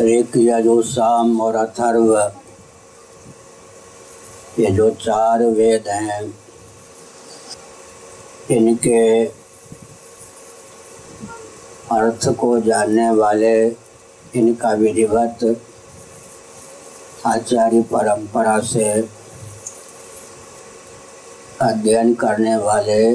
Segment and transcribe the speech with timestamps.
[0.00, 2.16] ऋक यजु साम और अथर्व,
[4.58, 6.22] ये जो चार वेद हैं,
[8.50, 9.24] इनके
[11.92, 13.54] अर्थ को जानने वाले
[14.36, 15.44] इनका विधिवत
[17.26, 18.88] आचार्य परंपरा से
[21.62, 23.14] अध्ययन करने वाले,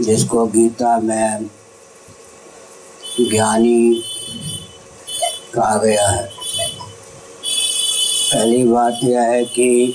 [0.00, 1.48] जिसको गीता में
[3.20, 4.04] ज्ञानी
[5.54, 6.30] कहा गया है।
[8.32, 9.94] पहली बात यह है कि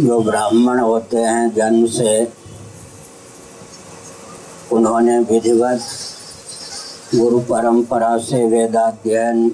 [0.00, 2.32] जो ब्राह्मण होते हैं, जन्म से
[4.72, 5.80] उन्होंने विधिवत
[7.14, 9.52] गुरु परंपरा से वेदाध्ययन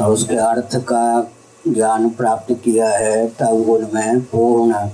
[0.00, 1.30] और उसके अर्थ का
[1.68, 4.88] ज्ञान प्राप्त किया है, तब उनमें पूर्ण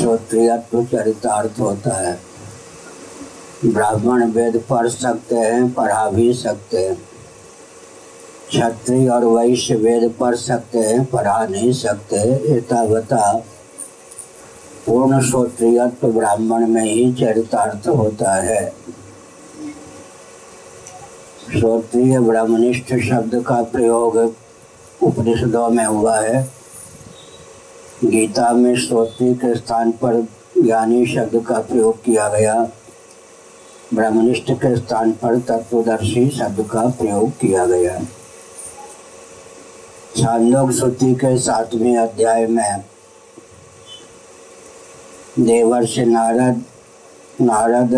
[0.00, 2.27] श्रोत्रियत्व चरितार्थ होता है।
[3.66, 6.94] ब्राह्मण वेद पढ़ सकते हैं, पढ़ा भी सकते हैं।
[8.48, 12.16] क्षत्रिय और वैश्य वेद पढ़ सकते हैं, पढ़ा नहीं सकते।
[12.56, 13.44] एतावता
[14.86, 18.72] पूर्ण श्रोत्रियत्व ब्राह्मण में ही चरितार्थ होता है।
[21.52, 24.34] श्रोत्रिय ब्राह्मणिष्ठ शब्द का प्रयोग
[25.02, 26.50] उपनिषदों में हुआ है।
[28.04, 30.26] गीता में श्रोत्री के स्थान पर
[30.62, 32.68] ज्ञानी शब्द का प्रयोग किया गया।
[33.94, 37.98] ब्रह्मनिष्ठ के स्थान पर तत्वदर्शी शब्द का प्रयोग किया गया।
[40.16, 42.84] छांदोग श्रुति के सातवें अध्याय में,
[45.38, 46.62] देवर्षि नारद
[47.40, 47.94] नारद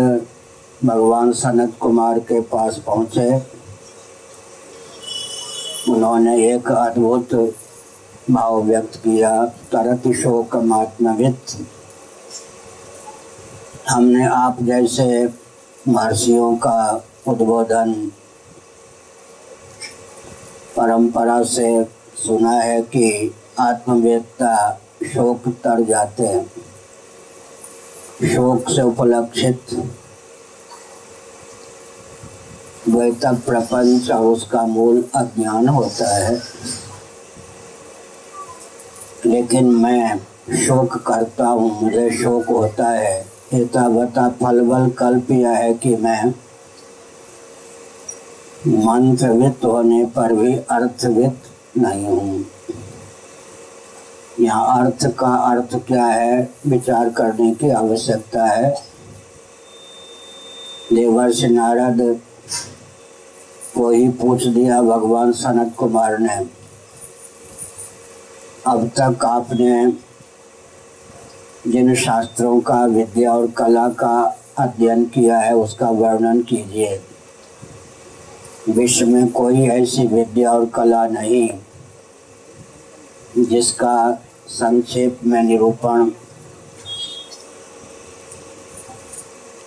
[0.85, 3.29] भगवान सनत कुमार के पास पहुँचे।
[5.91, 7.33] उन्होंने एक अद्भुत
[8.31, 11.57] भाव व्यक्त किया, तरत शोक मात्मवित
[13.89, 15.27] हमने आप जैसे
[15.87, 17.93] महर्षियों का उद्बोधन
[20.77, 21.83] परंपरा से
[22.17, 24.53] सुना है कि आत्मवेदता
[25.05, 26.45] शोक तर जाते हैं
[28.25, 29.73] शोक से उपलक्षित
[32.87, 36.41] द्वैतक प्रपंच और उसका मूल अज्ञान होता है
[39.25, 40.17] लेकिन मैं
[40.57, 46.33] शोक करता हूँ मुझे शोक होता है एतावता फल बल कल्प यह है कि मैं
[48.67, 52.45] मंत्रवित होने पर भी अर्थवित नहीं हूँ।
[54.39, 58.73] यहाँ अर्थ का अर्थ क्या है, विचार करने की आवश्यकता है।
[60.93, 61.99] देवर्ष नारद
[63.75, 66.37] को ही पूछ दिया भगवान सनत कुमार ने,
[68.67, 69.85] अब तक आपने
[71.67, 77.01] जिन शास्त्रों का, विद्या और कला का अध्ययन किया है, उसका वर्णन कीजिए।
[78.69, 81.49] विश्व में कोई ऐसी विद्या और कला नहीं,
[83.37, 84.11] जिसका
[84.47, 86.11] संक्षेप में निरूपण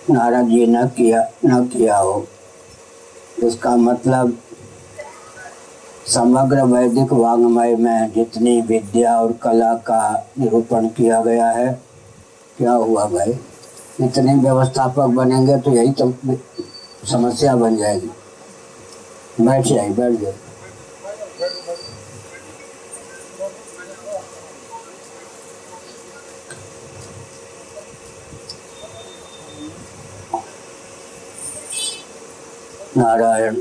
[0.09, 2.25] नारद जी न किया न किया हो।
[3.43, 4.37] इसका मतलब
[6.07, 11.84] समग्र वैदिक वांग्मय में जितनी विद्या और कला का निरूपण किया गया है
[12.57, 13.31] क्या हुआ भाई?
[14.01, 16.13] इतने व्यवस्थापक बनेंगे तो यही तो
[17.11, 18.09] समस्या बन जाएगी।
[19.41, 20.33] बैठ जाए बैठ जाए
[32.97, 33.55] नारायण,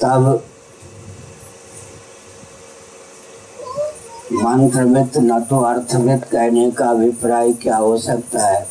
[0.00, 0.42] तब
[4.44, 8.66] मंत्रवित न तो अर्थवित कहने का अभिप्राय क्या हो सकता है?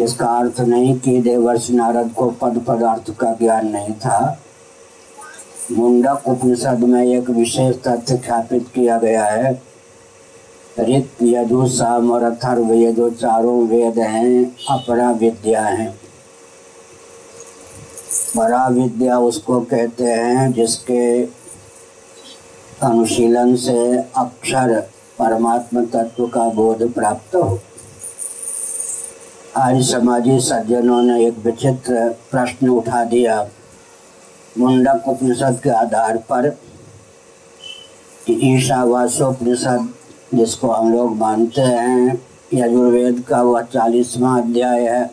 [0.00, 4.38] इसका अर्थ नहीं कि देवर्ष नारद को पद पदार्थ का ज्ञान नहीं था।
[5.72, 9.52] मुंडक उपनिषद में एक विशेष तथ्य ख्यापित किया गया है।
[10.80, 15.94] ऋत यजु साम और अथर्व, ये जो चारों वेद हैं अपरा विद्या हैं।
[18.36, 21.41] बड़ा विद्या उसको कहते हैं जिसके
[22.82, 24.80] अनुशीलन से अक्षर
[25.18, 27.60] परमात्मा तत्व का बोध प्राप्त हो।
[29.56, 33.48] आज समाजी सज्जनों ने एक विचित्र प्रश्न उठा दिया।
[34.58, 36.56] मुंडक उपनिषद के आधार पर
[38.30, 39.88] ईशावासोपनिषद
[40.34, 42.22] जिसको हम लोग मानते हैं,
[42.54, 45.04] यजुर्वेद का वह चालीसवा अध्याय है।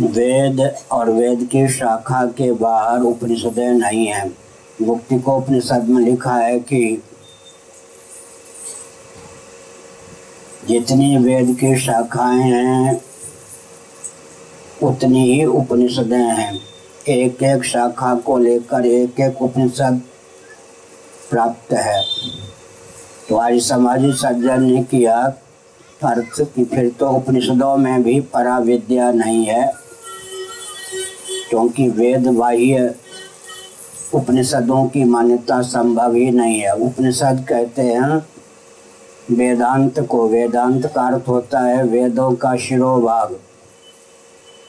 [0.00, 0.60] वेद
[0.92, 4.47] और वेद की शाखा के बाहर उपनिषदें नहीं हैं।
[4.80, 7.02] मुक्ति को उपनिषद में लिखा है कि
[10.68, 13.00] जितनी वेद की शाखाएँ हैं,
[14.82, 16.52] उतनी ही उपनिषदें हैं।
[17.08, 20.00] एक एक शाखा को लेकर एक एक उपनिषद
[21.30, 22.02] प्राप्त है।
[23.28, 25.16] तो आज समाजी सज्जन ने किया
[26.02, 29.66] अर्थ कि फिर तो उपनिषदों में भी पराविद्या नहीं है,
[31.50, 32.94] क्योंकि वेद बाह्य
[34.14, 38.26] उपनिषदों की मान्यता संभव ही नहीं है। उपनिषद कहते हैं,
[39.30, 43.36] वेदांत को वेदांत का अर्थ होता है, वेदों का शिरोभाग।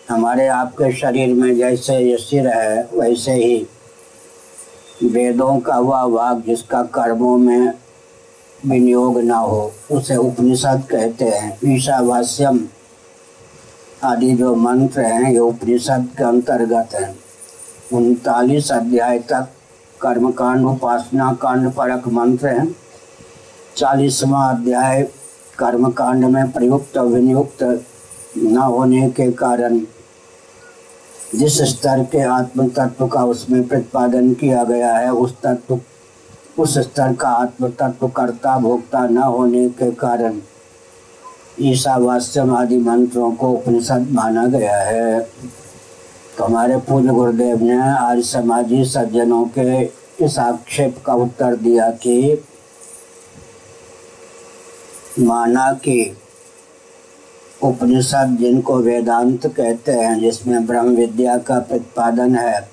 [0.10, 3.68] हमारे आपके शरीर में जैसे ये सिर है, वैसे ही
[5.04, 7.74] वेदों का वह भाग जिसका कर्मों में
[8.66, 12.60] विनियोग न हो, उसे उपनिषद कहते हैं। ईशावास्यम
[14.04, 17.29] आदि जो मंत्र हैं, ये उपनिषद के अंतर्गत हैं।
[17.94, 19.48] उनतालीस अध्याय तक
[20.02, 22.76] कर्मकांड उपासना कांड परक मंत्र हैं।
[23.78, 25.02] चालीसवा अध्याय
[25.60, 27.64] कर्मकांड में प्रयुक्त विनियुक्त
[28.38, 29.80] न होने के कारण
[31.36, 35.80] जिस स्तर के आत्म तत्व का उसमें प्रतिपादन किया गया है, उस तत्व,
[36.58, 40.40] उस स्तर का आत्म तत्व कर्ता, भोक्ता न होने के कारण
[41.62, 45.20] ईशावास्यम आदि मंत्रों को उपनिषद माना गया है।
[46.40, 49.82] तो हमारे पूज्य गुरुदेव ने आज समाजी सज्जनों के
[50.26, 52.44] इस आक्षेप का उत्तर दिया कि
[55.20, 56.16] माना कि
[57.64, 62.70] उपनिषद जिनको वेदांत कहते हैं, जिसमें ब्रह्म विद्या का प्रतिपादन है,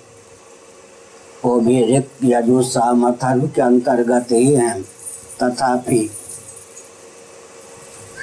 [1.44, 4.82] वो भी ऋक यजु साम के अंतर्गत ही हैं।
[5.42, 6.10] तथापि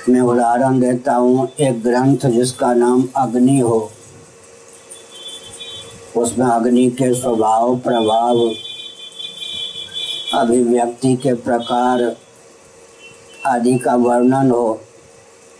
[0.09, 3.91] मैं उदाहरण देता हूँ, एक ग्रंथ जिसका नाम अग्नि हो
[6.17, 8.51] उसमें अग्नि के स्वभाव, प्रभाव,
[10.33, 12.15] अभिव्यक्ति के प्रकार
[13.45, 14.81] आदि का वर्णन हो,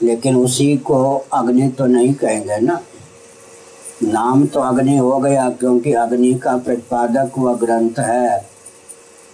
[0.04, 2.82] लेकिन उसी को अग्नि तो नहीं कहेंगे ना।
[4.04, 8.50] नाम तो अग्नि हो गया, क्योंकि अग्नि का प्रतिपादक वह ग्रंथ है।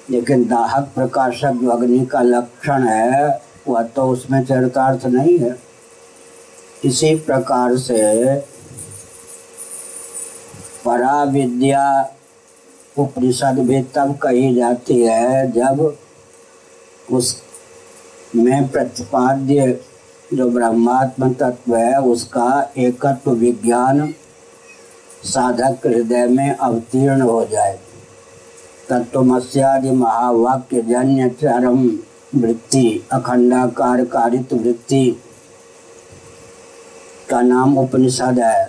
[0.09, 5.59] लेकिन दाहक प्रकाशक जो अग्नि का लक्षण है, वह तो उसमें चरितार्थ नहीं है।
[6.85, 8.01] इसी प्रकार से
[10.85, 12.09] परा विद्या
[12.97, 15.97] उपनिषद भी तब कही जाती है जब
[17.11, 17.35] उस
[18.35, 19.79] में प्रतिपाद्य
[20.33, 24.13] जो ब्रह्मात्म तत्व है, उसका एकत्व विज्ञान
[25.23, 27.79] साधक हृदय में अवतीर्ण हो जाए।
[28.89, 31.99] तत्वमस्यादि महावाक्य जन्य चरम
[32.35, 35.21] वृत्ति अखंडाकार कारित वृत्ति
[37.29, 38.63] का नाम उपनिषद है।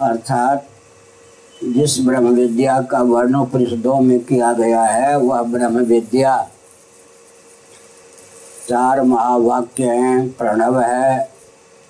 [0.00, 0.66] अर्थात
[1.60, 6.36] जिस ब्रह्म विद्या का वर्ण उपनिषदों में किया गया है, वह ब्रह्म विद्या
[8.68, 11.30] चार महावाक्य हैं, प्रणव है,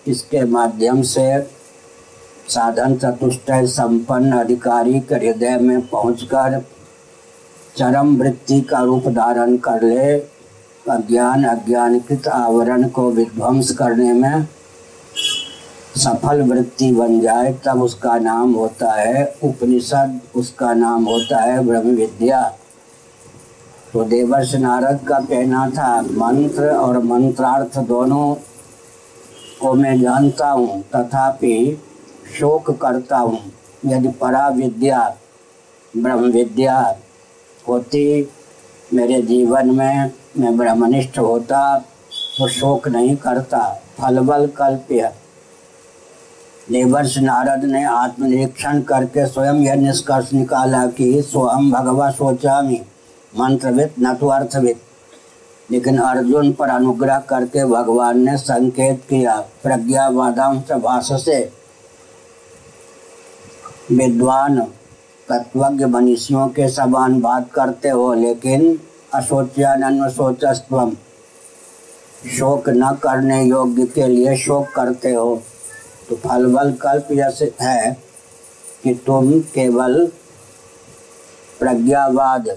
[0.06, 1.26] इसके माध्यम से
[2.48, 6.60] साधन चतुष्टय संपन्न अधिकारी के हृदय में पहुंचकर
[7.76, 10.12] चरम वृत्ति का रूप धारण कर ले
[10.90, 14.46] अज्ञान अज्ञानकृत आवरण को विध्वंस करने में
[15.94, 21.94] सफल वृत्ति बन जाए, तब उसका नाम होता है उपनिषद, उसका नाम होता है ब्रह्म
[21.96, 22.42] विद्या
[23.92, 28.34] तो देवर्ष नारद का कहना था, मंत्र और मंत्रार्थ दोनों
[29.60, 31.78] को मैं जानता हूँ, तथापि
[32.38, 33.40] शोक करता हूँ।
[33.86, 35.08] यदि परा विद्या
[35.94, 36.76] ब्रह्म विद्या
[37.64, 38.28] होती
[38.90, 41.78] मेरे जीवन में, मैं ब्रह्मनिष्ठ होता
[42.38, 45.12] तो शोक नहीं करता। फलबल कल्प्य।
[46.72, 52.82] देवर्ष नारद ने आत्मनिरीक्षण करके स्वयं यह निष्कर्ष निकाला कि स्वयं भगवा सोचामी,
[53.38, 54.76] मंत्रविद न तो अर्थविद।
[55.70, 61.52] लेकिन अर्जुन पर अनुग्रह करके भगवान ने संकेत किया, प्रज्ञावादांश भाष से,
[63.92, 64.60] विद्वान,
[65.28, 68.78] तत्वज्ञ मनुष्यों के समान बात करते हो, लेकिन
[69.14, 70.92] असोच्यानन्व सोचस्व
[72.38, 75.42] शोक न करने योग्य के लिए शोक करते हो।
[76.08, 77.30] तो फल बल कल्प यह
[77.60, 77.96] है
[78.84, 80.06] कि तुम केवल
[81.60, 82.48] प्रज्ञावाद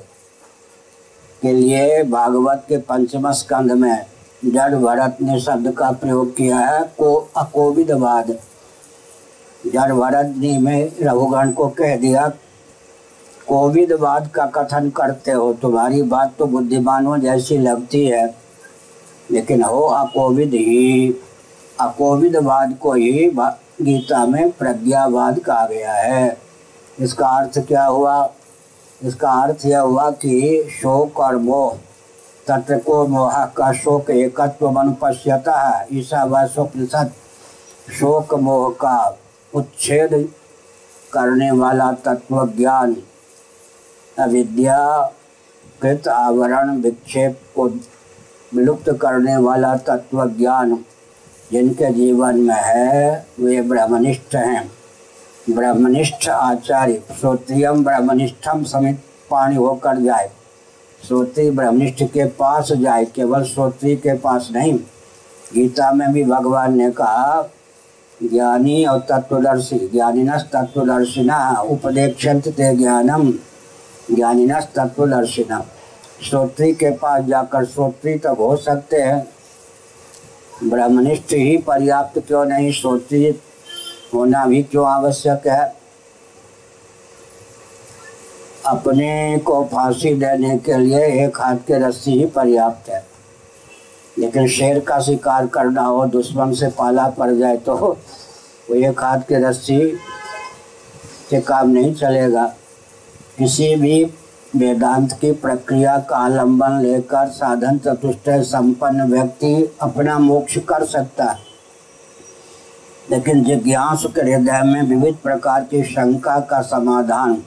[1.42, 4.06] के लिए भागवत के पंचम स्कंध में
[4.46, 8.32] जड़ भरत ने शब्द का प्रयोग किया है, को अकोविदवाद।
[9.64, 12.28] जड़ भरत ने में रघुगण को कह दिया,
[13.48, 18.26] कोविदवाद का कथन करते हो, तुम्हारी बात तो बुद्धिमानों जैसी लगती है,
[19.32, 21.10] लेकिन हो अकोविद ही।
[21.80, 23.32] अकोविदवाद को ही
[23.82, 26.38] गीता में प्रज्ञावाद कहा गया है।
[27.00, 28.30] इसका अर्थ क्या हुआ?
[29.02, 31.76] इसका अर्थ यह हुआ कि शोक और मोह,
[32.48, 36.46] तत्व को मोह का शोक एकत्व मन पश्यता है। ईसा व
[37.90, 39.18] शोक मोह का
[39.54, 40.14] उच्छेद
[41.14, 42.96] करने वाला तत्व ज्ञान,
[44.18, 44.80] अविद्या
[45.82, 47.68] कृत आवरण विक्षेप को
[48.52, 50.74] विलुप्त करने वाला तत्व ज्ञान
[51.52, 54.72] जिनके जीवन में है, वे ब्रह्मनिष्ठ हैं।
[55.50, 58.96] ब्रह्मनिष्ठ आचार्य श्रोत्रियम ब्रह्मनिष्ठम समित
[59.30, 60.32] पाणी होकर जाए।
[61.08, 64.74] श्रोत्री ब्रह्मनिष्ठ के पास जाए, केवल श्रोत्री के पास नहीं।
[65.54, 67.50] गीता में भी भगवान ने कहा,
[68.24, 73.34] ज्ञानी और तत्वदर्शी, ज्ञानीनस तत्वदर्शिना उपदेक्षंत ते ज्ञानम।
[74.16, 75.66] ज्ञानीनस तत्वदर्शिना
[76.30, 79.37] श्रोत्री के पास जाकर श्रोत्री तक हो सकते हैं।
[80.64, 83.26] ब्रह्मनिष्ठ ही पर्याप्त क्यों नहीं श्रोत्री
[84.14, 85.76] होना भी क्यों आवश्यक है?
[88.66, 93.06] अपने को फांसी देने के लिए एक हाथ के रस्सी ही पर्याप्त है।
[94.18, 99.20] लेकिन शेर का शिकार करना हो, दुश्मन से पाला पड़ जाए तो वो एक हाथ
[99.20, 99.80] के रस्सी
[101.30, 102.46] से काम नहीं चलेगा।
[103.38, 104.06] किसी भी
[104.58, 111.40] वेदांत की प्रक्रिया का आलंबन लेकर साधन चतुष्टय संपन्न व्यक्ति अपना मोक्ष कर सकता है।
[113.12, 117.44] लेकिन जिज्ञास के हृदय में विविध प्रकार की शंका का समाधान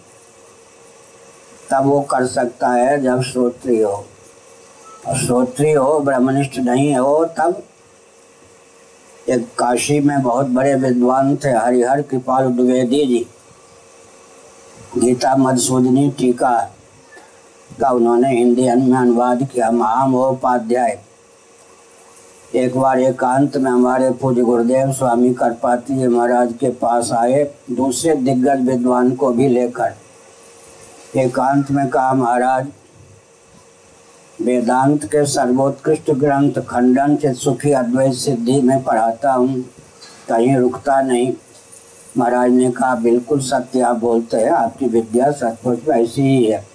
[1.70, 4.06] तब वो कर सकता है जब श्रोत्री हो।
[5.08, 7.62] और श्रोत्री हो, ब्रह्मनिष्ठ नहीं हो, तब
[9.28, 13.26] एक काशी में बहुत बड़े विद्वान थे, हरिहर कृपाल द्विवेदी जी।
[14.98, 16.70] गीता मधुसूदनी टीका
[17.80, 20.98] का उन्होंने हिंदी में अनुवाद किया, महामहोपाध्याय।
[22.54, 28.14] एक बार एकांत में हमारे पूज्य गुरुदेव स्वामी करपाती जी महाराज के पास आए, दूसरे
[28.14, 32.66] दिग्गज विद्वान को भी लेकर। एकांत में कहा, महाराज,
[34.38, 39.60] वेदांत के सर्वोत्कृष्ट ग्रंथ खंडन से सुखी अद्वैत सिद्धि में पढ़ाता हूँ,
[40.28, 41.32] कहीं रुकता नहीं।
[42.18, 46.69] महाराज ने कहा, बिल्कुल सत्य, आप बोलते हैं, आपकी विद्या सचमुच ऐसी ही है।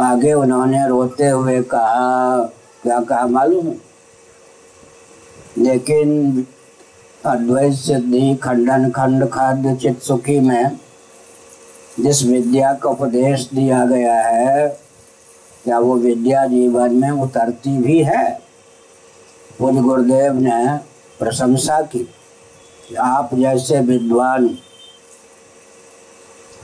[0.00, 2.38] आगे उन्होंने रोते हुए कहा,
[2.82, 3.76] क्या कहा मालूम है?
[5.58, 6.46] लेकिन
[7.26, 10.78] अद्वैत सिद्धि खंडन खंड खाद्य चित सुखी में
[12.00, 14.68] जिस विद्या का उपदेश दिया गया है,
[15.64, 18.28] क्या वो विद्या जीवन में उतरती भी है?
[19.58, 20.78] पूज्य गुरुदेव ने
[21.18, 22.08] प्रशंसा की,
[22.98, 24.48] आप जैसे विद्वान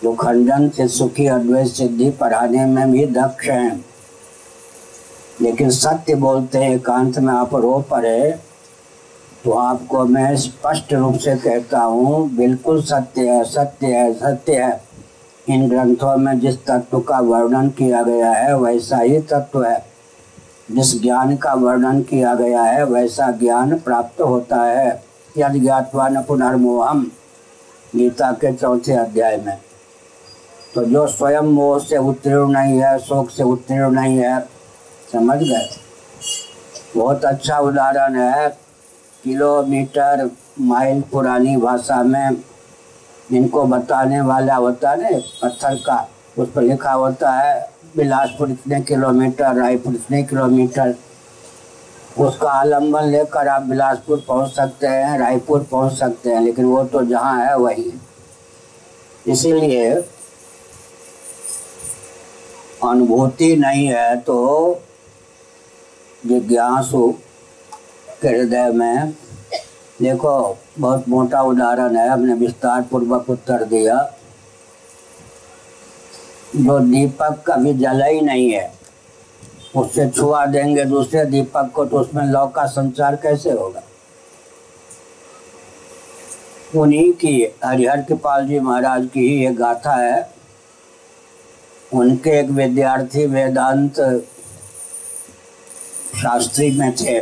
[0.06, 3.84] जो खंडन से सुखी अद्वैत सिद्धि पढ़ाने में भी दक्ष हैं।
[5.40, 8.30] लेकिन सत्य बोलते हैं, एकांत में आप रो पड़े
[9.44, 14.80] तो आपको मैं स्पष्ट रूप से कहता हूँ, बिल्कुल सत्य है सत्य है सत्य है।
[15.48, 19.84] इन ग्रंथों में जिस तत्व का वर्णन किया गया है, वैसा ही तत्व है।
[20.70, 24.88] जिस ज्ञान का वर्णन किया गया है, वैसा ज्ञान प्राप्त होता है।
[25.38, 27.10] यद ज्ञातवा न पुनर्मोहम,
[27.96, 29.56] गीता के चौथे अध्याय में।
[30.76, 34.40] तो जो स्वयं मोह से उत्तीर्ण नहीं है, शोक से उत्तीर्ण नहीं है,
[35.12, 35.68] समझ गए?
[36.96, 38.48] बहुत अच्छा उदाहरण है,
[39.24, 40.30] किलोमीटर
[40.60, 42.36] माइल पुरानी भाषा में
[43.32, 49.54] इनको बताने वाला होता है, पत्थर का, उस पर लिखा होता है, बिलासपुर इतने किलोमीटर,
[49.54, 50.94] रायपुर इतने किलोमीटर।
[52.18, 57.04] उसका आलंबन लेकर आप बिलासपुर पहुँच सकते हैं, रायपुर पहुँच सकते हैं, लेकिन वो तो
[57.04, 58.00] जहाँ है वही।
[59.26, 60.15] इसीलिए
[62.84, 64.80] अनुभूति नहीं है तो
[66.26, 67.08] जिज्ञासु
[68.22, 69.10] के हृदय में,
[70.02, 73.96] देखो, बहुत मोटा उदाहरण है, हमने विस्तार पूर्वक उत्तर दिया।
[76.56, 78.72] जो दीपक कभी जला ही नहीं है,
[79.76, 83.82] उससे छुआ देंगे दूसरे दीपक को तो उसमें लौ का संचार कैसे होगा?
[86.76, 90.35] उन्हीं की, हरिहर कृपाल जी महाराज की ही एक गाथा है
[91.94, 94.00] उनके एक विद्यार्थी वेदांत
[96.16, 97.20] शास्त्री में थे।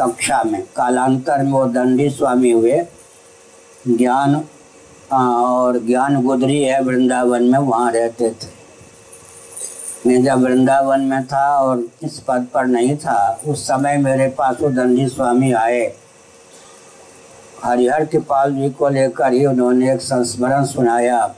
[0.00, 2.86] कक्षा में। कालांतर में वो दंडी स्वामी हुए।
[3.88, 4.44] ज्ञान
[5.12, 8.60] और ज्ञान गुदरी है वृंदावन में, वहाँ रहते थे।
[10.06, 14.56] मैं जब वृंदावन में था और इस पद पर नहीं था, उस समय मेरे पास
[14.60, 15.96] वो दंडी स्वामी आए।
[17.64, 21.34] हरिहर कृपाल जी को लेकर ही उन्होंने एक संस्मरण सुनाया।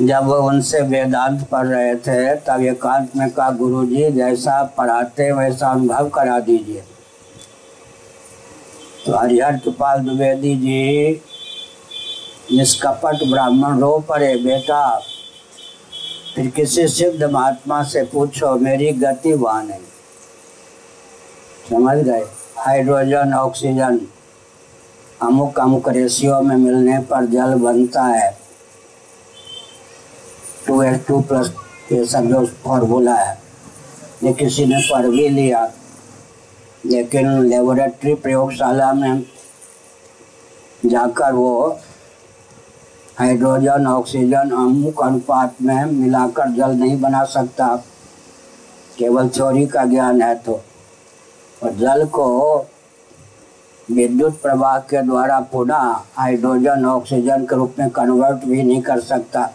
[0.00, 5.32] जब वो उनसे वेदांत पढ़ रहे थे, तब एकांत में कहा गुरु जी जैसा पढ़ाते
[5.32, 6.82] वैसा अनुभव करा दीजिए।
[9.06, 11.22] तो हरिहर कृपाल द्विवेदी जी
[12.52, 14.98] निष्कपट ब्राह्मण रो पड़े, बेटा,
[16.34, 19.80] फिर किसी सिद्ध महात्मा से पूछो, मेरी गति वहाँ नहीं
[21.70, 22.24] समझ गए?
[22.58, 24.00] हाइड्रोजन, ऑक्सीजन
[25.22, 28.41] अमुक अमुक रेशियो में मिलने पर जल बनता है।
[30.72, 31.54] टू एच टू प्लस
[31.92, 33.38] ये सब जो फॉर्मूला है।
[34.22, 35.72] ये किसी ने पढ़ भी लिया।
[36.86, 39.26] लेकिन लेबोरेटरी प्रयोगशाला में
[40.86, 41.78] जाकर वो
[43.18, 47.76] हाइड्रोजन, ऑक्सीजन, अमुक अनुपात में मिलाकर जल नहीं बना सकता।
[48.98, 50.60] केवल चोरी का ज्ञान है तो।
[51.62, 52.58] और जल को
[53.90, 59.50] विद्युत प्रवाह के द्वारा पुनः हाइड्रोजन, ऑक्सीजन के रूप में कन्वर्ट भी नहीं कर सकता।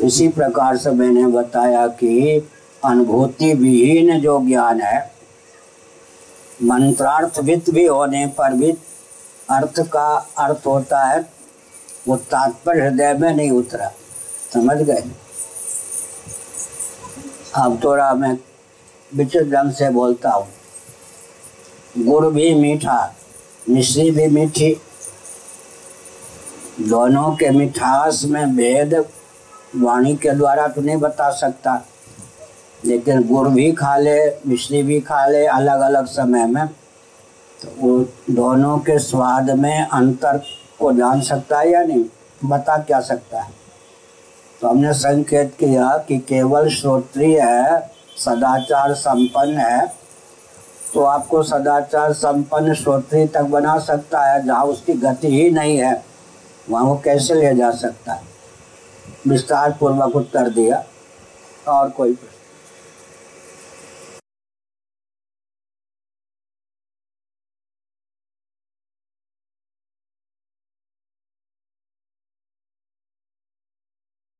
[0.00, 2.48] इसी प्रकार से मैंने बताया कि
[2.84, 5.12] अनुभूति विहीन जो ज्ञान है
[6.62, 8.70] मंत्रार्थवित भी होने पर भी
[9.50, 11.32] अर्थ का अर्थ होता है,
[12.08, 13.92] वो तात्पर्य हृदय में नहीं उतरा।
[14.54, 15.04] समझ गए?
[17.54, 18.38] अब थोड़ा मैं
[19.16, 20.48] विचित्र ढंग से बोलता हूँ।
[21.98, 23.14] गुड़ भी मीठा,
[23.70, 24.80] मिश्री भी मीठी,
[26.80, 28.94] दोनों के मिठास में भेद
[29.76, 31.82] वाणी के द्वारा तो नहीं बता सकता।
[32.84, 36.66] लेकिन गुड़ भी खा ले, मिश्री भी खा ले अलग अलग समय में
[37.60, 37.98] तो वो
[38.30, 40.38] दोनों के स्वाद में अंतर
[40.78, 42.04] को जान सकता है या नहीं,
[42.44, 43.50] बता क्या सकता है?
[44.60, 47.78] तो हमने संकेत किया कि केवल श्रोत्रिय है,
[48.16, 49.86] सदाचार संपन्न है
[50.94, 55.94] तो आपको सदाचार संपन्न श्रोत्रिय तक बना सकता है, जहाँ उसकी गति ही नहीं है,
[56.70, 58.30] वहाँ वो कैसे ले जा सकता है?
[59.28, 60.84] विस्तार पूर्वक उत्तर दिया
[61.68, 62.41] और कोई प्रश्न